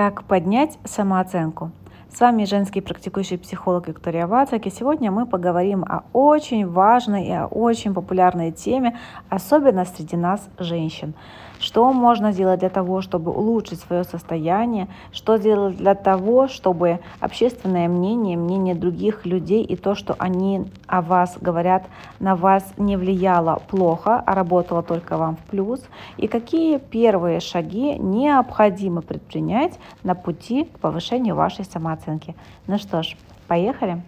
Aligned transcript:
Как 0.00 0.24
поднять 0.24 0.78
самооценку? 0.86 1.72
С 2.12 2.18
вами 2.18 2.44
женский 2.44 2.80
практикующий 2.80 3.38
психолог 3.38 3.86
Виктория 3.86 4.26
Вацак, 4.26 4.66
и 4.66 4.70
сегодня 4.70 5.12
мы 5.12 5.26
поговорим 5.26 5.84
о 5.84 6.02
очень 6.12 6.66
важной 6.66 7.28
и 7.28 7.32
о 7.32 7.46
очень 7.46 7.94
популярной 7.94 8.50
теме, 8.50 8.98
особенно 9.28 9.84
среди 9.84 10.16
нас, 10.16 10.48
женщин. 10.58 11.14
Что 11.60 11.92
можно 11.92 12.32
сделать 12.32 12.60
для 12.60 12.68
того, 12.68 13.00
чтобы 13.00 13.30
улучшить 13.30 13.80
свое 13.80 14.02
состояние? 14.02 14.88
Что 15.12 15.36
сделать 15.36 15.76
для 15.76 15.94
того, 15.94 16.48
чтобы 16.48 16.98
общественное 17.20 17.86
мнение, 17.86 18.36
мнение 18.36 18.74
других 18.74 19.24
людей 19.24 19.62
и 19.62 19.76
то, 19.76 19.94
что 19.94 20.16
они 20.18 20.64
о 20.86 21.02
вас 21.02 21.36
говорят, 21.40 21.84
на 22.18 22.34
вас 22.34 22.64
не 22.76 22.96
влияло 22.96 23.62
плохо, 23.68 24.20
а 24.26 24.34
работало 24.34 24.82
только 24.82 25.16
вам 25.16 25.36
в 25.36 25.50
плюс? 25.50 25.80
И 26.16 26.26
какие 26.26 26.78
первые 26.78 27.38
шаги 27.40 27.94
необходимо 27.98 29.00
предпринять 29.00 29.78
на 30.02 30.14
пути 30.14 30.64
к 30.64 30.80
повышению 30.80 31.36
вашей 31.36 31.64
самооценки? 31.64 31.99
Ну 32.66 32.78
что 32.78 33.02
ж, 33.02 33.16
поехали! 33.46 34.02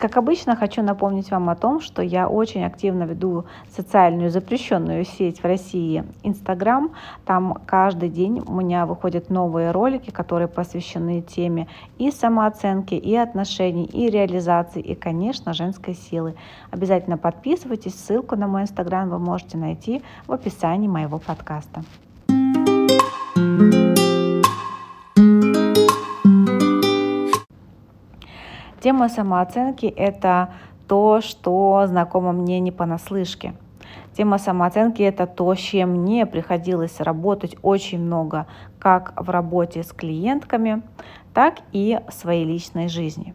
Как 0.00 0.16
обычно, 0.16 0.56
хочу 0.56 0.82
напомнить 0.82 1.30
вам 1.30 1.50
о 1.50 1.54
том, 1.54 1.80
что 1.80 2.00
я 2.00 2.26
очень 2.26 2.64
активно 2.64 3.02
веду 3.04 3.44
социальную 3.70 4.30
запрещенную 4.30 5.04
сеть 5.04 5.40
в 5.40 5.44
России 5.44 6.04
Инстаграм. 6.22 6.92
Там 7.26 7.58
каждый 7.66 8.08
день 8.08 8.42
у 8.46 8.52
меня 8.54 8.86
выходят 8.86 9.28
новые 9.28 9.72
ролики, 9.72 10.10
которые 10.10 10.48
посвящены 10.48 11.20
теме 11.20 11.68
и 11.98 12.10
самооценки, 12.10 12.94
и 12.94 13.14
отношений, 13.14 13.84
и 13.84 14.08
реализации, 14.08 14.80
и, 14.80 14.94
конечно, 14.94 15.52
женской 15.52 15.94
силы. 15.94 16.34
Обязательно 16.70 17.18
подписывайтесь. 17.18 17.94
Ссылку 17.94 18.36
на 18.36 18.46
мой 18.46 18.62
Инстаграм 18.62 19.10
вы 19.10 19.18
можете 19.18 19.58
найти 19.58 20.02
в 20.26 20.32
описании 20.32 20.88
моего 20.88 21.18
подкаста. 21.18 21.84
Тема 28.80 29.10
самооценки– 29.10 29.84
это 29.96 30.54
то, 30.88 31.20
что 31.20 31.84
знакомо 31.86 32.32
мне 32.32 32.60
не 32.60 32.72
понаслышке. 32.72 33.52
Тема 34.14 34.38
самооценки– 34.38 35.02
это 35.04 35.26
то, 35.26 35.54
с 35.54 35.58
чем 35.58 35.90
мне 35.90 36.24
приходилось 36.24 36.98
работать 36.98 37.56
очень 37.60 38.00
много, 38.00 38.46
как 38.78 39.12
в 39.20 39.28
работе 39.28 39.82
с 39.82 39.92
клиентками, 39.92 40.82
так 41.34 41.56
и 41.72 42.00
в 42.08 42.12
своей 42.14 42.46
личной 42.46 42.88
жизни. 42.88 43.34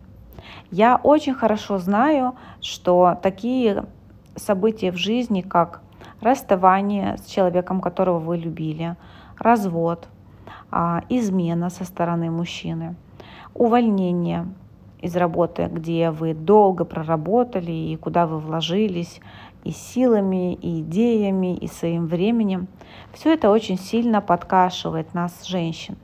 Я 0.72 1.00
очень 1.02 1.36
хорошо 1.36 1.78
знаю, 1.78 2.36
что 2.60 3.16
такие 3.22 3.86
события 4.36 4.92
в 4.92 4.98
жизни, 4.98 5.42
как 5.42 5.82
расставание 6.22 7.18
с 7.18 7.26
человеком, 7.28 7.82
которого 7.82 8.18
вы 8.18 8.38
любили, 8.38 8.96
развод, 9.38 10.08
а, 10.72 11.04
измена 11.08 11.70
со 11.70 11.86
стороны 11.86 12.32
мужчины, 12.32 12.96
увольнение– 13.54 14.48
из 15.06 15.16
работы, 15.16 15.70
где 15.72 16.10
вы 16.10 16.34
долго 16.34 16.84
проработали 16.84 17.72
и 17.72 17.96
куда 17.96 18.26
вы 18.26 18.40
вложились 18.40 19.22
и 19.64 19.72
силами, 19.72 20.54
и 20.54 20.82
идеями, 20.82 21.56
и 21.56 21.68
своим 21.68 22.08
временем. 22.08 22.68
Все 23.14 23.34
это 23.34 23.50
очень 23.50 23.78
сильно 23.78 24.22
подкашивает 24.22 25.14
нас, 25.14 25.46
женщин. 25.46 25.98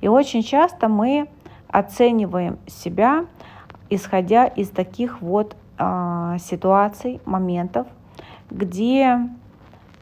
И 0.00 0.08
очень 0.08 0.42
часто 0.42 0.88
мы 0.88 1.28
оцениваем 1.68 2.58
себя, 2.66 3.26
исходя 3.90 4.46
из 4.46 4.70
таких 4.70 5.20
вот 5.20 5.56
э, 5.78 6.36
ситуаций, 6.40 7.20
моментов, 7.24 7.86
где 8.50 9.28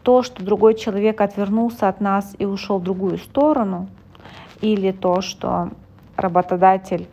то, 0.02 0.22
что 0.22 0.44
другой 0.44 0.74
человек 0.74 1.20
отвернулся 1.20 1.88
от 1.88 2.00
нас 2.00 2.34
и 2.38 2.44
ушел 2.44 2.78
в 2.78 2.84
другую 2.84 3.18
сторону, 3.18 3.88
или 4.60 4.92
то, 4.92 5.20
что 5.20 5.70
работодатель 6.16 7.08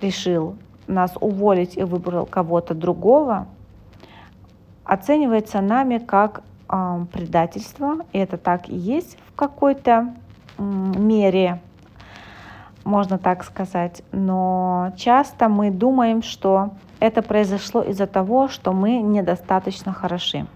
решил 0.00 0.56
нас 0.86 1.12
уволить 1.20 1.76
и 1.76 1.82
выбрал 1.82 2.26
кого-то 2.26 2.74
другого, 2.74 3.46
оценивается 4.84 5.60
нами 5.60 5.98
как 5.98 6.42
э, 6.68 7.04
предательство. 7.12 7.98
И 8.12 8.18
это 8.18 8.38
так 8.38 8.68
и 8.68 8.74
есть 8.74 9.18
в 9.28 9.36
какой-то 9.36 10.14
э, 10.56 10.62
мере, 10.62 11.60
можно 12.84 13.18
так 13.18 13.44
сказать. 13.44 14.02
Но 14.12 14.92
часто 14.96 15.48
мы 15.48 15.70
думаем, 15.70 16.22
что 16.22 16.70
это 17.00 17.22
произошло 17.22 17.82
из-за 17.82 18.06
того, 18.06 18.48
что 18.48 18.72
мы 18.72 19.02
недостаточно 19.02 19.92
хороши. 19.92 20.46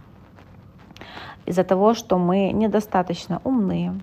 Из-за 1.44 1.64
того, 1.64 1.92
что 1.92 2.18
мы 2.18 2.52
недостаточно 2.52 3.40
умные, 3.44 4.00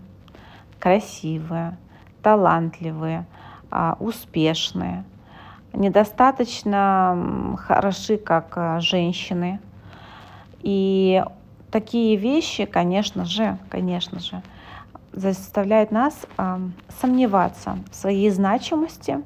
красивые, 0.78 1.78
талантливые, 2.22 3.26
э, 3.72 3.96
успешные– 4.00 5.04
недостаточно 5.74 7.58
хороши, 7.66 8.18
как 8.18 8.54
э, 8.56 8.80
женщины. 8.80 9.60
И 10.62 11.24
такие 11.72 12.16
вещи, 12.16 12.66
конечно 12.66 13.26
же, 13.26 13.58
конечно 13.70 14.20
же, 14.20 14.42
заставляют 15.14 15.92
нас 15.92 16.28
сомневаться 17.02 17.78
в 17.92 17.96
своей 17.96 18.30
значимости. 18.30 19.24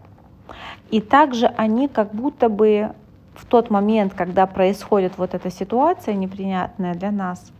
И 0.91 1.01
также 1.01 1.47
они 1.47 1.87
как 1.87 2.13
будто 2.13 2.49
бы 2.49 2.91
в 3.35 3.45
тот 3.45 3.69
момент, 3.69 4.13
когда 4.13 4.45
происходит 4.45 5.17
вот 5.17 5.33
эта 5.33 5.49
ситуация 5.49 6.13
неприятная 6.13 6.93
для 6.93 7.11
нас, 7.11 7.51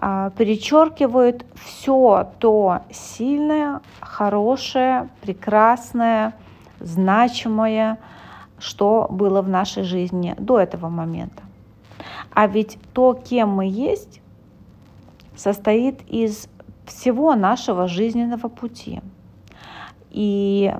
э, 0.00 0.30
перечеркивают 0.36 1.44
все 1.54 2.28
то 2.38 2.80
сильное, 2.90 3.80
хорошее, 4.00 5.08
прекрасное, 5.20 6.34
значимое, 6.80 7.98
что 8.58 9.06
было 9.10 9.42
в 9.42 9.48
нашей 9.48 9.84
жизни 9.84 10.34
до 10.38 10.58
этого 10.58 10.88
момента. 10.88 11.42
А 12.32 12.46
ведь 12.46 12.78
то, 12.92 13.14
кем 13.14 13.50
мы 13.50 13.68
есть, 13.68 14.20
состоит 15.36 16.00
из 16.08 16.48
всего 16.86 17.34
нашего 17.34 17.88
жизненного 17.88 18.48
пути. 18.48 19.00
И 20.10 20.72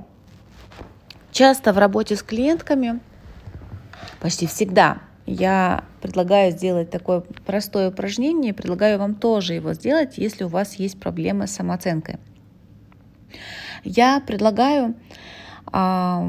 часто 1.31 1.72
в 1.72 1.78
работе 1.78 2.17
с 2.17 2.22
клиентками, 2.22 3.00
почти 4.21 4.47
всегда, 4.47 4.99
я 5.27 5.84
предлагаю 6.00 6.50
сделать 6.50 6.91
такое 6.91 7.22
простое 7.47 7.91
упражнение, 7.91 8.53
предлагаю 8.53 8.99
вам 8.99 9.15
тоже 9.15 9.55
его 9.55 9.72
сделать, 9.75 10.19
если 10.19 10.44
у 10.44 10.49
вас 10.49 10.75
есть 10.75 10.99
проблемы 10.99 11.47
с 11.47 11.53
самооценкой. 11.53 12.19
Я 13.84 14.21
предлагаю 14.21 14.94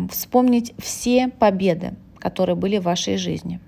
вспомнить 0.09 0.74
все 0.78 1.28
победы, 1.28 1.94
которые 2.19 2.56
были 2.56 2.78
в 2.78 2.84
вашей 2.84 3.18
жизни. 3.18 3.59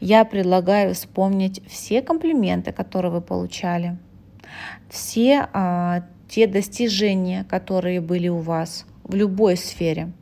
Я 0.00 0.24
предлагаю 0.24 0.94
вспомнить 0.94 1.62
все 1.66 2.02
комплименты, 2.02 2.72
которые 2.72 3.12
вы 3.12 3.20
получали, 3.20 3.98
все 4.88 5.48
а, 5.52 6.04
те 6.28 6.46
достижения, 6.46 7.44
которые 7.44 8.00
были 8.00 8.28
у 8.28 8.38
вас 8.38 8.86
в 9.04 9.14
любой 9.14 9.56
сфере. 9.56 10.12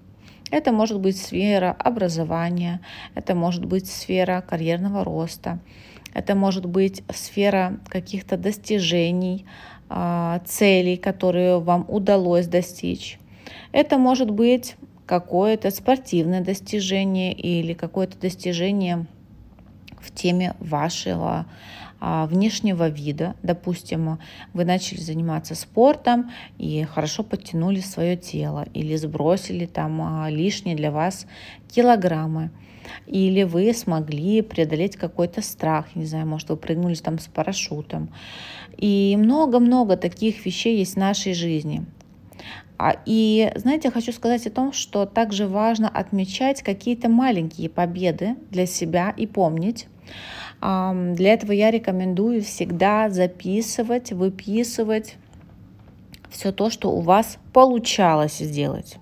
Это 0.51 0.73
может 0.73 1.01
быть 1.01 1.21
сфера 1.21 1.75
образования, 1.79 2.81
это 3.15 3.35
может 3.35 3.65
быть 3.65 3.89
сфера 3.91 4.45
карьерного 4.47 5.05
роста, 5.05 5.59
это 6.15 6.35
может 6.35 6.67
быть 6.67 7.03
сфера 7.13 7.79
каких-то 7.89 8.37
достижений, 8.37 9.45
а, 9.89 10.41
целей, 10.47 10.97
которые 10.97 11.61
вам 11.61 11.85
удалось 11.89 12.47
достичь. 12.47 13.19
Это 13.73 13.99
может 13.99 14.31
быть 14.31 14.77
какое-то 15.07 15.71
спортивное 15.71 16.43
достижение 16.43 17.33
или 17.33 17.75
какое-то 17.75 18.19
достижение 18.19 19.07
в 20.01 20.13
теме 20.13 20.55
вашего 20.59 21.47
а, 21.99 22.27
внешнего 22.27 22.89
вида. 22.89 23.35
Допустим, 23.43 24.19
вы 24.53 24.65
начали 24.65 24.99
заниматься 24.99 25.55
спортом 25.55 26.31
и 26.59 26.85
хорошо 26.85 27.23
подтянули 27.23 27.81
свое 27.81 28.17
тело 28.17 28.67
или 28.75 28.97
сбросили 28.97 29.67
там 29.67 30.03
а, 30.03 30.31
лишние 30.31 30.77
для 30.77 30.91
вас 30.91 31.27
килограммы. 31.71 32.51
Или 33.07 33.43
вы 33.43 33.73
смогли 33.73 34.43
преодолеть 34.43 34.97
какой-то 34.97 35.43
страх, 35.43 35.97
не 35.97 36.07
знаю, 36.07 36.27
может, 36.27 36.51
вы 36.51 36.57
прыгнули 36.57 36.95
там 36.95 37.19
с 37.19 37.27
парашютом. 37.27 38.11
И 38.77 39.17
много-много 39.19 39.97
таких 39.97 40.45
вещей 40.47 40.79
есть 40.79 40.95
в 40.95 40.99
нашей 40.99 41.35
жизни. 41.35 41.85
А, 42.79 42.97
и, 43.07 43.53
знаете, 43.57 43.91
хочу 43.91 44.13
сказать 44.13 44.47
о 44.47 44.51
том, 44.51 44.73
что 44.73 45.07
также 45.07 45.47
важно 45.47 45.89
отмечать 45.89 46.63
какие-то 46.63 47.09
маленькие 47.09 47.71
победы 47.71 48.37
для 48.51 48.67
себя 48.67 49.15
и 49.17 49.27
помнить. 49.27 49.89
Для 50.61 51.33
этого 51.33 51.53
я 51.53 51.71
рекомендую 51.71 52.43
всегда 52.43 53.11
записывать, 53.11 54.13
выписывать 54.13 55.17
все 56.31 56.53
то, 56.53 56.71
что 56.71 56.91
у 56.91 57.01
вас 57.01 57.39
получалось 57.53 58.39
сделать. 58.39 58.99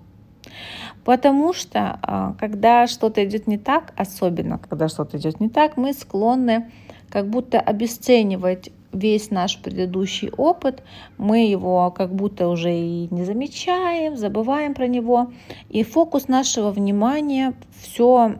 Потому 1.05 1.53
что, 1.53 1.99
а, 2.03 2.35
когда 2.41 2.87
что-то 2.87 3.25
идет 3.25 3.47
не 3.47 3.59
так, 3.59 3.93
особенно 3.97 4.59
когда 4.59 4.89
что-то 4.89 5.19
идет 5.19 5.39
не 5.39 5.51
так, 5.51 5.77
мы 5.77 5.93
склонны 5.93 6.71
как 7.11 7.29
будто 7.29 7.61
обесценивать 7.61 8.71
весь 8.95 9.31
наш 9.31 9.59
предыдущий 9.59 10.31
опыт, 10.31 10.83
мы 11.19 11.47
его 11.47 11.91
как 11.91 12.15
будто 12.15 12.49
уже 12.49 12.73
и 12.73 13.09
не 13.11 13.25
замечаем, 13.25 14.17
забываем 14.17 14.75
про 14.75 14.87
него, 14.87 15.33
и 15.69 15.83
фокус 15.83 16.29
нашего 16.29 16.71
внимания, 16.71 17.55
все, 17.81 18.37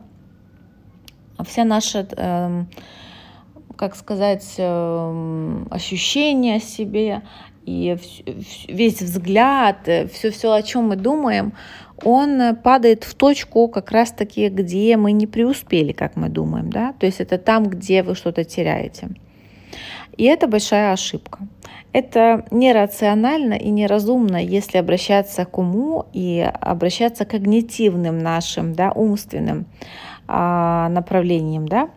вся 1.43 1.63
наша, 1.65 2.07
э, 2.15 2.65
как 3.75 3.95
сказать, 3.95 4.55
э, 4.57 5.63
ощущение 5.69 6.57
о 6.57 6.61
себе 6.61 7.21
и 7.65 7.97
весь 8.67 9.01
взгляд, 9.01 9.89
все-все, 10.13 10.53
о 10.53 10.61
чем 10.61 10.89
мы 10.89 10.95
думаем, 10.95 11.53
он 12.03 12.55
падает 12.57 13.03
в 13.03 13.15
точку 13.15 13.67
как 13.67 13.91
раз-таки, 13.91 14.49
где 14.49 14.97
мы 14.97 15.11
не 15.11 15.27
преуспели, 15.27 15.91
как 15.91 16.15
мы 16.15 16.29
думаем, 16.29 16.69
да, 16.69 16.93
то 16.93 17.05
есть 17.05 17.19
это 17.19 17.37
там, 17.37 17.65
где 17.65 18.03
вы 18.03 18.15
что-то 18.15 18.43
теряете. 18.43 19.09
И 20.17 20.23
это 20.23 20.47
большая 20.47 20.93
ошибка. 20.93 21.39
Это 21.93 22.45
нерационально 22.51 23.53
и 23.53 23.69
неразумно, 23.69 24.43
если 24.43 24.77
обращаться 24.77 25.45
к 25.45 25.57
уму 25.57 26.05
и 26.11 26.41
обращаться 26.59 27.23
к 27.25 27.29
когнитивным 27.29 28.19
нашим, 28.19 28.73
да, 28.73 28.91
умственным 28.91 29.65
а, 30.27 30.89
направлениям, 30.89 31.67
да. 31.67 31.89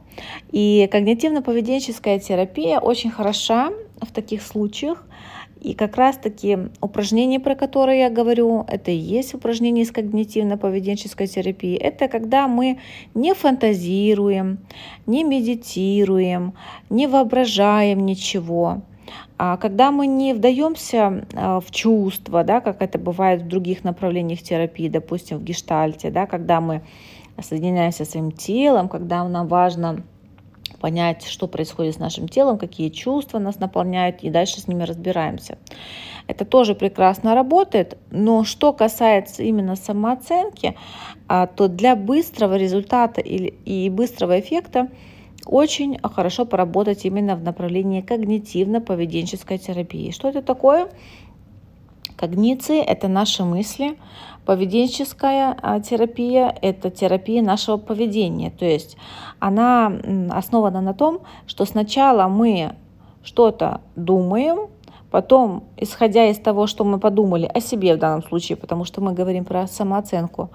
И 0.52 0.88
когнитивно-поведенческая 0.92 2.20
терапия 2.20 2.78
очень 2.78 3.10
хороша 3.10 3.70
в 4.00 4.12
таких 4.12 4.42
случаях, 4.42 5.04
и 5.60 5.74
как 5.74 5.96
раз-таки 5.96 6.58
упражнения, 6.80 7.40
про 7.40 7.54
которые 7.54 8.00
я 8.00 8.10
говорю, 8.10 8.64
это 8.68 8.90
и 8.90 8.96
есть 8.96 9.34
упражнения 9.34 9.82
из 9.82 9.92
когнитивно-поведенческой 9.92 11.26
терапии. 11.26 11.76
Это 11.76 12.08
когда 12.08 12.48
мы 12.48 12.78
не 13.14 13.34
фантазируем, 13.34 14.58
не 15.06 15.24
медитируем, 15.24 16.54
не 16.90 17.06
воображаем 17.06 18.06
ничего. 18.06 18.82
А 19.38 19.56
когда 19.56 19.90
мы 19.90 20.06
не 20.06 20.34
вдаемся 20.34 21.24
а, 21.34 21.60
в 21.60 21.70
чувства, 21.70 22.44
да, 22.44 22.60
как 22.60 22.82
это 22.82 22.98
бывает 22.98 23.42
в 23.42 23.48
других 23.48 23.84
направлениях 23.84 24.42
терапии, 24.42 24.88
допустим, 24.88 25.38
в 25.38 25.44
гештальте, 25.44 26.10
да, 26.10 26.26
когда 26.26 26.60
мы 26.60 26.82
соединяемся 27.40 28.04
со 28.04 28.12
своим 28.12 28.32
телом, 28.32 28.88
когда 28.88 29.26
нам 29.28 29.46
важно 29.46 30.02
понять, 30.80 31.26
что 31.26 31.46
происходит 31.48 31.96
с 31.96 31.98
нашим 31.98 32.28
телом, 32.28 32.58
какие 32.58 32.88
чувства 32.88 33.38
нас 33.38 33.58
наполняют, 33.58 34.22
и 34.22 34.30
дальше 34.30 34.60
с 34.60 34.68
ними 34.68 34.84
разбираемся. 34.84 35.58
Это 36.26 36.44
тоже 36.44 36.74
прекрасно 36.74 37.34
работает, 37.34 37.96
но 38.10 38.44
что 38.44 38.72
касается 38.72 39.42
именно 39.42 39.76
самооценки, 39.76 40.76
а, 41.26 41.46
то 41.46 41.68
для 41.68 41.96
быстрого 41.96 42.56
результата 42.56 43.20
и 43.20 43.90
быстрого 43.90 44.38
эффекта 44.38 44.88
очень 45.46 45.98
хорошо 46.02 46.44
поработать 46.44 47.04
именно 47.04 47.36
в 47.36 47.42
направлении 47.42 48.02
когнитивно-поведенческой 48.02 49.58
терапии. 49.58 50.10
Что 50.10 50.28
это 50.28 50.42
такое? 50.42 50.88
Когниции– 52.16 52.80
это 52.86 53.08
наши 53.08 53.44
мысли, 53.44 53.96
Поведенческая 54.48 55.54
а, 55.60 55.78
терапия– 55.78 56.56
это 56.62 56.90
терапия 56.90 57.42
нашего 57.42 57.76
поведения, 57.76 58.50
то 58.50 58.64
есть 58.64 58.96
она 59.40 59.92
основана 60.30 60.80
на 60.80 60.94
том, 60.94 61.20
что 61.46 61.66
сначала 61.66 62.28
мы 62.28 62.74
что-то 63.22 63.82
думаем, 63.94 64.70
потом, 65.10 65.64
исходя 65.76 66.24
из 66.30 66.38
того, 66.38 66.66
что 66.66 66.84
мы 66.84 66.98
подумали 66.98 67.44
о 67.44 67.60
себе 67.60 67.94
в 67.94 67.98
данном 67.98 68.22
случае, 68.22 68.56
потому 68.56 68.86
что 68.86 69.02
мы 69.02 69.12
говорим 69.12 69.44
про 69.44 69.66
самооценку, 69.66 70.48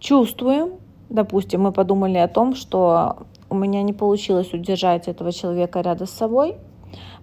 чувствуем, 0.00 0.70
допустим, 1.08 1.62
мы 1.62 1.70
подумали 1.70 2.18
о 2.18 2.26
том, 2.26 2.56
что 2.56 3.18
у 3.48 3.54
меня 3.54 3.84
не 3.84 3.92
получилось 3.92 4.52
удержать 4.52 5.06
этого 5.06 5.30
человека 5.30 5.80
рядом 5.80 6.08
с 6.08 6.10
собой, 6.10 6.56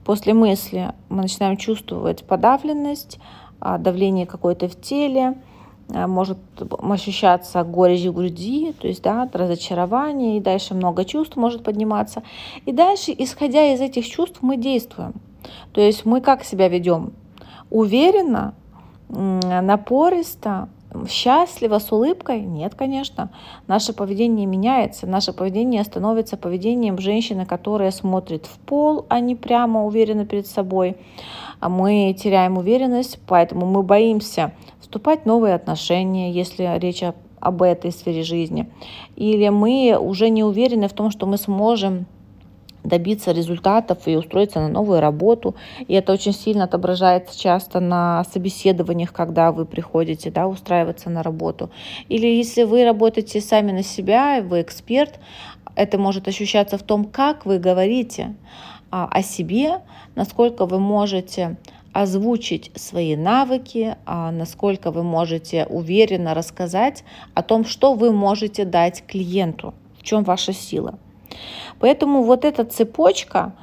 после 0.05 0.33
мысли 0.33 0.93
мы 1.09 1.23
начинаем 1.23 1.57
чувствовать 1.57 2.23
подавленность, 2.23 3.19
давление 3.61 4.25
какое-то 4.25 4.67
в 4.67 4.79
теле, 4.79 5.35
Э, 5.91 6.07
может 6.07 6.37
ощущаться 6.79 7.63
горечь 7.63 8.05
в 8.05 8.13
груди, 8.13 8.73
то 8.79 8.87
есть 8.87 9.01
да, 9.01 9.27
разочарование, 9.31 10.37
и 10.37 10.41
дальше 10.41 10.73
много 10.73 11.05
чувств 11.05 11.35
может 11.35 11.63
подниматься. 11.63 12.23
И 12.65 12.71
дальше, 12.71 13.13
исходя 13.17 13.73
из 13.73 13.81
этих 13.81 14.07
чувств, 14.07 14.39
мы 14.41 14.57
действуем. 14.57 15.13
То 15.73 15.81
есть 15.81 16.05
мы 16.05 16.21
как 16.21 16.43
себя 16.43 16.67
ведем? 16.67 17.13
Уверенно, 17.71 18.53
напористо, 19.09 20.69
счастливо, 21.07 21.79
с 21.79 21.91
улыбкой? 21.91 22.41
Нет, 22.41 22.75
конечно. 22.75 23.29
Наше 23.67 23.93
поведение 23.93 24.45
меняется. 24.45 25.07
Наше 25.07 25.33
поведение 25.33 25.83
становится 25.83 26.37
поведением 26.37 26.99
женщины, 26.99 27.45
которая 27.45 27.91
смотрит 27.91 28.45
в 28.45 28.59
пол, 28.59 29.05
а 29.09 29.19
не 29.19 29.35
прямо 29.35 29.85
уверенно 29.85 30.25
перед 30.25 30.45
собой. 30.45 30.97
А 31.59 31.69
мы 31.69 32.15
теряем 32.17 32.57
уверенность, 32.57 33.19
поэтому 33.27 33.65
мы 33.65 33.83
боимся 33.83 34.53
вступать 34.79 35.23
в 35.23 35.25
новые 35.25 35.55
отношения, 35.55 36.31
если 36.31 36.77
речь 36.79 37.03
об 37.39 37.61
этой 37.61 37.91
сфере 37.91 38.23
жизни. 38.23 38.69
Или 39.15 39.49
мы 39.49 39.97
уже 39.99 40.29
не 40.29 40.43
уверены 40.43 40.87
в 40.87 40.93
том, 40.93 41.11
что 41.11 41.25
мы 41.25 41.37
сможем 41.37 42.05
добиться 42.83 43.31
результатов 43.31 44.07
и 44.07 44.15
устроиться 44.15 44.59
на 44.61 44.69
новую 44.69 45.01
работу. 45.01 45.55
И 45.87 45.93
это 45.93 46.13
очень 46.13 46.33
сильно 46.33 46.63
отображается 46.63 47.37
часто 47.37 47.79
на 47.79 48.23
собеседованиях, 48.25 49.13
когда 49.13 49.51
вы 49.51 49.65
приходите 49.65 50.31
да, 50.31 50.47
устраиваться 50.47 51.09
на 51.09 51.23
работу. 51.23 51.69
Или 52.07 52.27
если 52.27 52.63
вы 52.63 52.85
работаете 52.85 53.41
сами 53.41 53.71
на 53.71 53.83
себя, 53.83 54.41
вы 54.41 54.61
эксперт, 54.61 55.19
это 55.75 55.97
может 55.97 56.27
ощущаться 56.27 56.77
в 56.77 56.83
том, 56.83 57.05
как 57.05 57.45
вы 57.45 57.59
говорите 57.59 58.35
о 58.91 59.21
себе, 59.21 59.81
насколько 60.15 60.65
вы 60.65 60.79
можете 60.79 61.57
озвучить 61.93 62.71
свои 62.75 63.15
навыки, 63.15 63.97
а, 64.05 64.31
насколько 64.31 64.91
вы 64.91 65.03
можете 65.03 65.65
уверенно 65.65 66.33
рассказать 66.33 67.03
о 67.33 67.43
том, 67.43 67.65
что 67.65 67.93
вы 67.93 68.11
можете 68.11 68.65
дать 68.65 69.03
клиенту, 69.05 69.73
в 69.97 70.03
чем 70.03 70.23
ваша 70.23 70.53
сила. 70.53 70.99
Поэтому 71.79 72.23
вот 72.23 72.45
эта 72.45 72.65
цепочка 72.65 73.53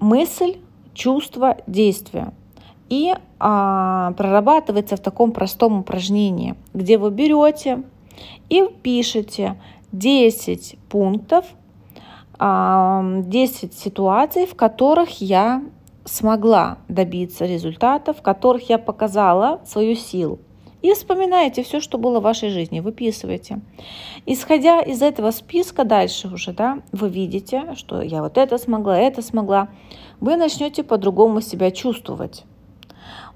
мысль, 0.00 0.56
чувство, 0.94 1.56
действие. 1.66 2.32
И 2.88 3.14
а, 3.38 4.12
прорабатывается 4.12 4.96
в 4.96 5.00
таком 5.00 5.32
простом 5.32 5.80
упражнении, 5.80 6.54
где 6.72 6.98
вы 6.98 7.10
берете 7.10 7.82
и 8.48 8.64
пишете 8.82 9.60
10 9.92 10.78
пунктов, 10.88 11.46
10 12.38 12.40
а, 12.40 13.22
ситуаций, 13.72 14.46
в 14.46 14.54
которых 14.54 15.20
я 15.20 15.62
смогла 16.04 16.78
добиться 16.88 17.46
результатов, 17.46 18.18
в 18.18 18.22
которых 18.22 18.68
я 18.68 18.78
показала 18.78 19.60
свою 19.66 19.94
силу. 19.94 20.38
И 20.82 20.92
вспоминайте 20.92 21.62
все, 21.64 21.80
что 21.80 21.98
было 21.98 22.20
в 22.20 22.22
вашей 22.22 22.50
жизни, 22.50 22.80
выписывайте. 22.80 23.60
Исходя 24.24 24.80
из 24.80 25.02
этого 25.02 25.30
списка 25.32 25.84
дальше 25.84 26.28
уже, 26.28 26.52
да, 26.52 26.78
вы 26.92 27.08
видите, 27.08 27.74
что 27.74 28.02
я 28.02 28.22
вот 28.22 28.38
это 28.38 28.58
смогла, 28.58 28.96
это 28.98 29.22
смогла, 29.22 29.68
вы 30.20 30.36
начнете 30.36 30.84
по-другому 30.84 31.40
себя 31.40 31.70
чувствовать. 31.70 32.44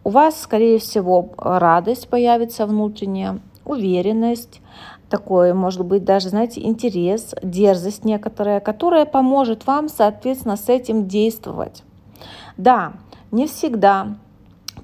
У 0.05 0.11
вас, 0.11 0.41
скорее 0.41 0.79
всего, 0.79 1.31
радость 1.37 2.09
появится 2.09 2.67
внутренняя, 2.67 3.41
уверенность, 3.65 4.61
такой, 5.11 5.53
может 5.53 5.85
быть, 5.85 6.05
даже, 6.05 6.31
знаете, 6.31 6.63
интерес, 6.63 7.35
дерзость 7.43 8.05
некоторая, 8.05 8.61
которая 8.61 9.05
поможет 9.05 9.67
вам, 9.67 9.89
соответственно, 9.89 10.57
с 10.57 10.69
этим 10.69 11.09
действовать. 11.09 11.83
Да, 12.57 12.95
не 13.31 13.47
всегда 13.47 14.17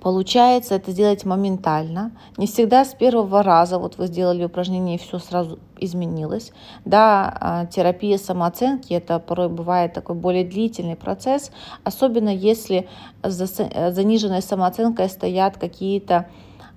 получается 0.06 0.76
это 0.76 0.92
сделать 0.92 1.24
моментально. 1.24 2.12
Не 2.36 2.46
всегда 2.46 2.84
с 2.84 2.94
первого 2.94 3.42
раза 3.42 3.78
вот 3.78 3.98
вы 3.98 4.06
сделали 4.06 4.44
упражнение 4.44 4.96
и 4.96 4.98
все 5.00 5.18
сразу 5.18 5.58
изменилось. 5.78 6.52
Да, 6.84 7.36
а, 7.40 7.66
терапия 7.66 8.16
самооценки 8.16 8.92
это 8.92 9.18
порой 9.18 9.48
бывает 9.48 9.94
такой 9.94 10.14
более 10.14 10.44
длительный 10.44 10.94
процесс, 10.94 11.50
особенно 11.82 12.28
если 12.28 12.88
за 13.22 13.46
заниженной 13.46 14.42
самооценкой 14.42 15.08
стоят 15.08 15.56
какие-то 15.56 16.28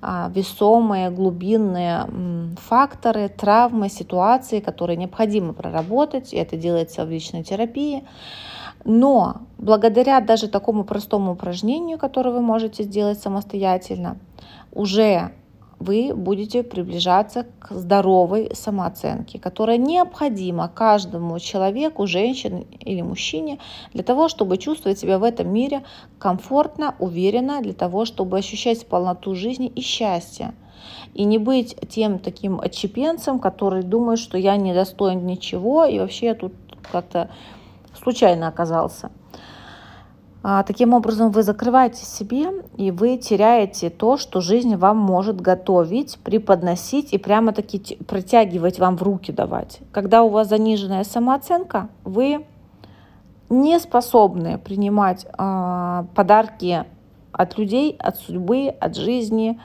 весомые, 0.01 1.09
глубинные 1.09 2.07
факторы, 2.57 3.29
травмы, 3.29 3.89
ситуации, 3.89 4.59
которые 4.59 4.97
необходимо 4.97 5.53
проработать, 5.53 6.33
и 6.33 6.37
это 6.37 6.55
делается 6.55 7.05
в 7.05 7.09
личной 7.09 7.43
терапии. 7.43 8.05
Но 8.85 9.41
благодаря 9.57 10.21
даже 10.21 10.47
такому 10.47 10.85
простому 10.85 11.33
упражнению, 11.33 11.97
которое 11.97 12.31
вы 12.31 12.41
можете 12.41 12.83
сделать 12.83 13.19
самостоятельно, 13.19 14.17
уже 14.71 15.31
вы 15.79 16.13
будете 16.13 16.61
приближаться 16.61 17.45
к 17.59 17.71
здоровой 17.71 18.51
самооценке, 18.53 19.39
которая 19.39 19.77
необходима 19.77 20.69
каждому 20.73 21.39
человеку, 21.39 22.05
женщине 22.05 22.67
или 22.81 23.01
мужчине, 23.01 23.59
для 23.93 24.03
того, 24.03 24.27
чтобы 24.27 24.57
чувствовать 24.57 24.99
себя 24.99 25.17
в 25.17 25.23
этом 25.23 25.51
мире 25.51 25.83
комфортно, 26.19 26.95
уверенно, 26.99 27.61
для 27.61 27.73
того, 27.73 28.05
чтобы 28.05 28.37
ощущать 28.37 28.85
полноту 28.85 29.35
жизни 29.35 29.67
и 29.67 29.81
счастья. 29.81 30.53
И 31.13 31.23
не 31.23 31.37
быть 31.37 31.75
тем 31.89 32.19
таким 32.19 32.59
отчепенцем, 32.59 33.39
который 33.39 33.83
думает, 33.83 34.19
что 34.19 34.37
я 34.37 34.57
не 34.57 34.73
достоин 34.73 35.25
ничего, 35.25 35.85
и 35.85 35.99
вообще 35.99 36.33
тут 36.33 36.53
как-то 36.91 37.29
случайно 38.01 38.47
оказался. 38.47 39.11
А, 40.41 40.63
таким 40.63 40.93
образом, 40.93 41.31
вы 41.31 41.43
закрываете 41.43 42.05
себе, 42.05 42.51
и 42.77 42.91
вы 42.91 43.17
теряете 43.17 43.89
то, 43.89 44.15
что 44.15 44.39
жизнь 44.39 44.75
вам 44.75 44.97
может 44.97 45.41
готовить, 45.41 46.17
преподносить 46.23 47.13
и 47.13 47.17
прямо-таки 47.17 47.97
протягивать 48.07 48.79
вам 48.79 48.95
в 48.95 49.03
руки 49.03 49.33
давать. 49.33 49.79
Когда 49.91 50.23
у 50.23 50.29
вас 50.29 50.47
заниженная 50.47 51.03
самооценка, 51.03 51.89
вы 52.05 52.45
не 53.49 53.79
способны 53.79 54.57
принимать 54.59 55.25
э, 55.25 56.03
подарки 56.15 56.85
от 57.33 57.57
людей, 57.57 57.97
от 57.99 58.17
судьбы, 58.17 58.67
от 58.67 58.95
жизни. 58.95 59.59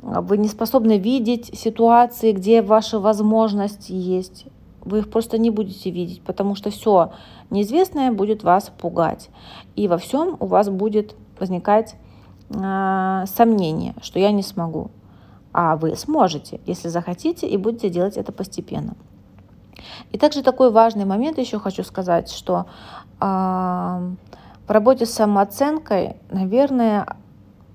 Вы 0.00 0.38
не 0.38 0.48
способны 0.48 0.98
видеть 0.98 1.58
ситуации, 1.58 2.32
где 2.32 2.62
ваши 2.62 2.98
возможности 2.98 3.92
есть. 3.92 4.46
Вы 4.88 5.00
их 5.00 5.10
просто 5.10 5.36
не 5.36 5.50
будете 5.50 5.90
видеть, 5.90 6.22
потому 6.22 6.54
что 6.54 6.70
все 6.70 7.12
неизвестное 7.50 8.10
будет 8.10 8.42
вас 8.42 8.72
пугать. 8.78 9.28
И 9.76 9.86
во 9.86 9.98
всем 9.98 10.36
у 10.40 10.46
вас 10.46 10.70
будет 10.70 11.14
возникать 11.38 11.96
э, 12.48 13.24
сомнение, 13.26 13.94
что 14.00 14.18
я 14.18 14.32
не 14.32 14.42
смогу. 14.42 14.90
А 15.52 15.76
вы 15.76 15.94
сможете, 15.94 16.60
если 16.64 16.88
захотите, 16.88 17.46
и 17.46 17.58
будете 17.58 17.90
делать 17.90 18.16
это 18.16 18.32
постепенно. 18.32 18.94
И 20.10 20.16
также 20.16 20.42
такой 20.42 20.70
важный 20.70 21.04
момент 21.04 21.36
еще 21.36 21.58
хочу 21.58 21.84
сказать, 21.84 22.30
что 22.30 22.64
э, 23.20 23.24
в 23.24 24.70
работе 24.70 25.04
с 25.04 25.10
самооценкой, 25.10 26.16
наверное, 26.30 27.06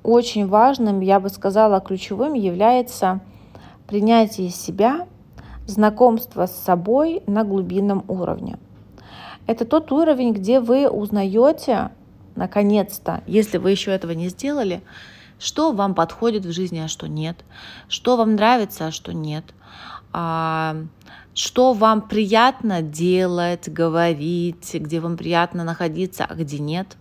очень 0.01 0.47
важным, 0.47 0.99
я 1.01 1.19
бы 1.19 1.29
сказала, 1.29 1.79
ключевым 1.79 2.33
является 2.33 3.19
принятие 3.85 4.49
себя, 4.49 5.05
знакомство 5.67 6.45
с 6.45 6.55
собой 6.55 7.23
на 7.27 7.43
глубинном 7.43 8.03
уровне. 8.07 8.57
Это 9.45 9.65
тот 9.65 9.91
уровень, 9.91 10.33
где 10.33 10.59
вы 10.59 10.89
узнаете, 10.89 11.91
наконец-то, 12.35 13.21
если 13.27 13.57
вы 13.57 13.71
еще 13.71 13.91
этого 13.91 14.11
не 14.11 14.29
сделали, 14.29 14.81
что 15.39 15.73
вам 15.73 15.93
подходит 15.95 16.45
в 16.45 16.53
жизни, 16.53 16.79
а 16.79 16.87
что 16.87 17.07
нет, 17.07 17.43
что 17.89 18.15
вам 18.15 18.35
нравится, 18.35 18.87
а 18.87 18.91
что 18.91 19.13
нет, 19.13 19.43
а, 20.13 20.77
что 21.33 21.73
вам 21.73 22.01
приятно 22.01 22.81
делать, 22.81 23.67
говорить, 23.67 24.73
где 24.73 24.99
вам 24.99 25.17
приятно 25.17 25.63
находиться, 25.63 26.25
а 26.25 26.35
где 26.35 26.59
нет. 26.59 26.95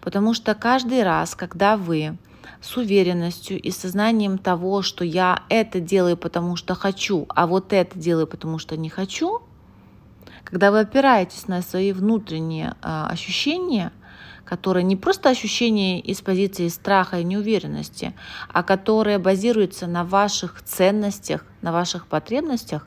Потому 0.00 0.34
что 0.34 0.54
каждый 0.54 1.02
раз, 1.02 1.34
когда 1.34 1.76
вы 1.76 2.18
с 2.60 2.76
уверенностью 2.76 3.60
и 3.60 3.70
сознанием 3.70 4.38
того, 4.38 4.82
что 4.82 5.04
я 5.04 5.42
это 5.48 5.80
делаю, 5.80 6.16
потому 6.16 6.56
что 6.56 6.74
хочу, 6.74 7.26
а 7.28 7.46
вот 7.46 7.72
это 7.72 7.98
делаю, 7.98 8.26
потому 8.26 8.58
что 8.58 8.76
не 8.76 8.88
хочу, 8.88 9.42
когда 10.44 10.70
вы 10.70 10.80
опираетесь 10.80 11.48
на 11.48 11.60
свои 11.62 11.92
внутренние 11.92 12.74
а, 12.80 13.08
ощущения, 13.08 13.92
которые 14.44 14.84
не 14.84 14.94
просто 14.94 15.28
ощущения 15.28 16.00
из 16.00 16.20
позиции 16.20 16.68
страха 16.68 17.18
и 17.18 17.24
неуверенности, 17.24 18.14
а 18.52 18.62
которые 18.62 19.18
базируются 19.18 19.88
на 19.88 20.04
ваших 20.04 20.62
ценностях, 20.62 21.44
на 21.62 21.72
ваших 21.72 22.06
потребностях, 22.06 22.86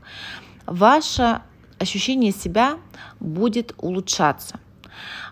ваше 0.65 1.41
ощущение 1.79 2.31
себя 2.31 2.77
будет 3.19 3.73
улучшаться. 3.77 4.59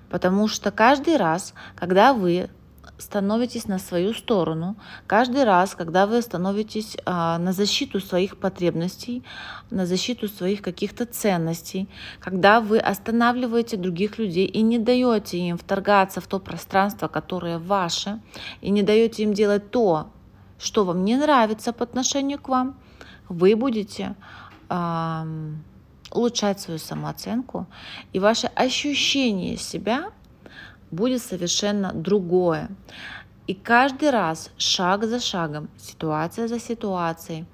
Потому 0.10 0.48
что 0.48 0.72
каждый 0.72 1.17
раз, 1.17 1.53
когда 1.75 2.13
вы 2.13 2.50
становитесь 2.98 3.67
на 3.67 3.79
свою 3.79 4.13
сторону. 4.13 4.75
Каждый 5.08 5.44
раз, 5.44 5.75
когда 5.75 6.06
вы 6.06 6.22
становитесь 6.22 6.98
а, 7.06 7.38
на 7.38 7.53
защиту 7.53 8.00
своих 8.00 8.38
потребностей, 8.38 9.24
на 9.70 9.86
защиту 9.86 10.27
своих 10.27 10.62
каких-то 10.62 11.06
ценностей, 11.06 11.88
когда 12.20 12.62
вы 12.62 12.79
останавливаете 12.79 13.77
других 13.77 14.17
людей 14.17 14.46
и 14.46 14.62
не 14.62 14.79
даете 14.79 15.38
им 15.38 15.58
вторгаться 15.58 16.22
в 16.22 16.27
то 16.27 16.39
пространство, 16.39 17.08
которое 17.08 17.60
ваше, 17.60 18.20
и 18.62 18.70
не 18.70 18.84
даете 18.84 19.24
им 19.24 19.34
делать 19.34 19.72
то, 19.72 20.10
что 20.60 20.86
вам 20.86 21.06
не 21.06 21.15
нравится 21.17 21.74
по 21.74 21.84
отношению 21.84 22.39
к 22.39 22.50
вам, 22.50 22.77
вы 23.29 23.56
будете 23.56 24.15
улучшать 26.12 26.60
свою 26.60 26.79
самооценку, 26.79 27.67
и 28.13 28.20
ваше 28.20 28.48
ощущение 28.48 29.58
себя 29.58 30.12
будет 30.91 31.22
совершенно 31.22 31.94
другое. 31.94 32.70
И 33.48 33.53
каждый 33.53 34.10
раз, 34.10 34.51
шаг 34.58 35.06
за 35.06 35.20
шагом, 35.20 35.70
ситуация 35.77 36.48
за 36.48 36.60
ситуацией, 36.60 37.46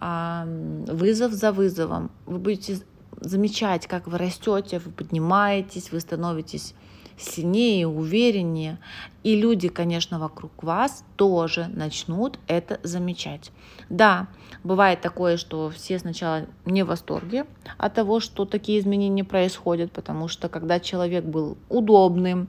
вызов 0.00 1.32
за 1.32 1.52
вызовом, 1.52 2.10
вы 2.26 2.38
будете 2.38 2.80
замечать, 3.20 3.86
как 3.86 4.06
вы 4.06 4.18
растете, 4.18 4.78
вы 4.78 4.90
поднимаетесь, 4.90 5.92
вы 5.92 6.00
становитесь 6.00 6.74
сильнее, 7.18 7.86
увереннее. 7.86 8.78
И 9.22 9.34
люди, 9.34 9.68
конечно, 9.68 10.18
вокруг 10.18 10.62
вас 10.62 11.04
тоже 11.16 11.68
начнут 11.74 12.38
это 12.46 12.78
замечать. 12.82 13.50
Да, 13.88 14.28
бывает 14.62 15.00
такое, 15.00 15.36
что 15.36 15.70
все 15.70 15.98
сначала 15.98 16.46
не 16.64 16.82
в 16.84 16.88
восторге 16.88 17.46
от 17.78 17.94
того, 17.94 18.20
что 18.20 18.44
такие 18.44 18.78
изменения 18.78 19.24
происходят, 19.24 19.90
потому 19.92 20.28
что 20.28 20.48
когда 20.48 20.78
человек 20.78 21.24
был 21.24 21.56
удобным, 21.68 22.48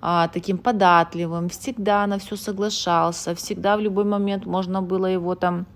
а, 0.00 0.28
таким 0.28 0.58
податливым, 0.58 1.48
всегда 1.48 2.06
на 2.06 2.18
все 2.18 2.36
соглашался, 2.36 3.34
всегда 3.34 3.76
в 3.76 3.80
любой 3.80 4.04
момент 4.04 4.46
можно 4.46 4.82
было 4.82 5.06
его 5.06 5.34
там 5.34 5.66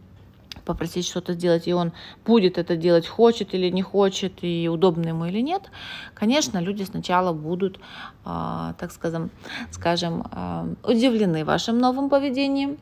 попросить 0.65 1.07
что-то 1.07 1.35
сделать, 1.35 1.69
и 1.69 1.73
он 1.73 1.93
будет 2.25 2.59
это 2.59 2.77
делать, 2.77 3.07
хочет 3.07 3.55
или 3.55 3.71
не 3.71 3.83
хочет, 3.83 4.43
и 4.43 4.69
удобно 4.69 5.09
ему 5.09 5.27
или 5.27 5.41
нет, 5.41 5.71
конечно, 6.15 6.59
люди 6.59 6.83
сначала 6.83 7.33
будут, 7.33 7.79
э, 8.25 8.75
так 8.79 8.93
скажем, 8.93 9.31
скажем 9.71 10.25
э, 10.31 10.75
удивлены 10.85 11.45
вашим 11.45 11.79
новым 11.79 12.09
поведением, 12.09 12.79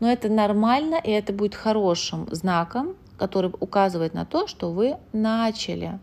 но 0.00 0.10
это 0.10 0.28
нормально, 0.28 0.96
и 1.02 1.10
это 1.10 1.32
будет 1.32 1.54
хорошим 1.54 2.26
знаком, 2.30 2.94
который 3.18 3.52
указывает 3.60 4.14
на 4.14 4.24
то, 4.24 4.46
что 4.46 4.70
вы 4.70 4.96
начали 5.12 5.98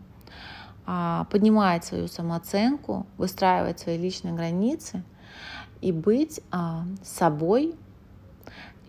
э, 0.86 1.24
поднимать 1.30 1.84
свою 1.84 2.08
самооценку, 2.08 3.06
выстраивать 3.16 3.80
свои 3.80 3.98
личные 3.98 4.34
границы 4.34 5.02
и 5.80 5.92
быть 5.92 6.42
собой 7.02 7.74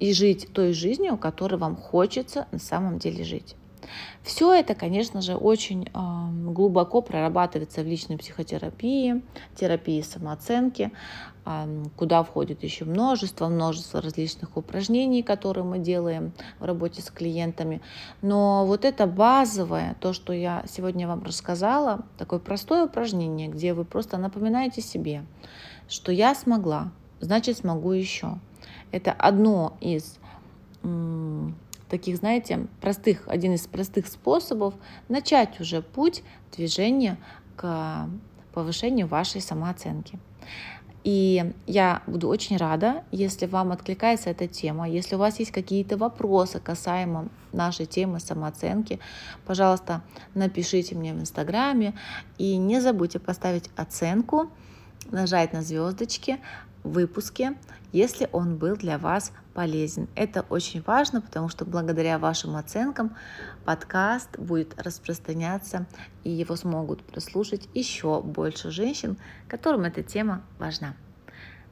и 0.01 0.13
жить 0.13 0.49
той 0.51 0.73
жизнью, 0.73 1.15
которой 1.15 1.57
вам 1.57 1.75
хочется 1.75 2.47
на 2.51 2.59
самом 2.59 2.97
деле 2.97 3.23
жить. 3.23 3.55
Все 4.23 4.51
это, 4.53 4.73
конечно 4.73 5.21
же, 5.21 5.35
очень 5.35 5.87
глубоко 6.51 7.01
прорабатывается 7.01 7.81
в 7.81 7.85
личной 7.85 8.17
психотерапии, 8.17 9.21
терапии 9.55 10.01
самооценки, 10.01 10.91
куда 11.97 12.23
входит 12.23 12.63
еще 12.63 12.85
множество, 12.85 13.47
множество 13.47 14.01
различных 14.01 14.57
упражнений, 14.57 15.21
которые 15.21 15.65
мы 15.65 15.77
делаем 15.77 16.33
в 16.59 16.65
работе 16.65 17.01
с 17.01 17.11
клиентами. 17.11 17.81
Но 18.23 18.65
вот 18.65 18.85
это 18.85 19.05
базовое, 19.05 19.95
то, 19.99 20.13
что 20.13 20.33
я 20.33 20.63
сегодня 20.67 21.07
вам 21.07 21.23
рассказала, 21.23 22.05
такое 22.17 22.39
простое 22.39 22.85
упражнение, 22.85 23.49
где 23.49 23.73
вы 23.73 23.85
просто 23.85 24.17
напоминаете 24.17 24.81
себе, 24.81 25.25
что 25.87 26.11
я 26.11 26.33
смогла, 26.33 26.91
значит 27.19 27.57
смогу 27.57 27.91
еще. 27.91 28.39
Это 28.91 29.11
одно 29.11 29.77
из 29.81 30.17
таких, 31.89 32.17
знаете, 32.17 32.67
простых, 32.79 33.27
один 33.27 33.53
из 33.53 33.67
простых 33.67 34.07
способов 34.07 34.73
начать 35.09 35.59
уже 35.59 35.81
путь 35.81 36.23
движения 36.55 37.17
к 37.55 38.07
повышению 38.53 39.07
вашей 39.07 39.41
самооценки. 39.41 40.19
И 41.03 41.53
я 41.65 42.03
буду 42.05 42.27
очень 42.27 42.57
рада, 42.57 43.03
если 43.11 43.47
вам 43.47 43.71
откликается 43.71 44.29
эта 44.29 44.47
тема, 44.47 44.87
если 44.87 45.15
у 45.15 45.17
вас 45.17 45.39
есть 45.39 45.51
какие-то 45.51 45.97
вопросы 45.97 46.59
касаемо 46.59 47.29
нашей 47.51 47.87
темы 47.87 48.19
самооценки, 48.19 48.99
пожалуйста, 49.45 50.03
напишите 50.35 50.95
мне 50.95 51.13
в 51.13 51.19
Инстаграме 51.19 51.95
и 52.37 52.55
не 52.57 52.79
забудьте 52.81 53.19
поставить 53.19 53.71
оценку, 53.75 54.51
нажать 55.09 55.53
на 55.53 55.63
звездочки, 55.63 56.39
выпуске, 56.83 57.57
если 57.91 58.29
он 58.31 58.57
был 58.57 58.75
для 58.75 58.97
вас 58.97 59.31
полезен. 59.53 60.07
Это 60.15 60.45
очень 60.49 60.81
важно, 60.81 61.21
потому 61.21 61.49
что 61.49 61.65
благодаря 61.65 62.17
вашим 62.17 62.55
оценкам 62.55 63.15
подкаст 63.65 64.37
будет 64.37 64.79
распространяться 64.81 65.85
и 66.23 66.29
его 66.29 66.55
смогут 66.55 67.03
прослушать 67.03 67.67
еще 67.73 68.21
больше 68.21 68.71
женщин, 68.71 69.17
которым 69.47 69.83
эта 69.83 70.03
тема 70.03 70.41
важна. 70.59 70.95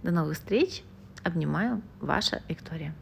До 0.04 0.12
новых 0.12 0.38
встреч! 0.38 0.84
Обнимаю, 1.24 1.82
ваша 2.00 2.42
Виктория. 2.48 2.96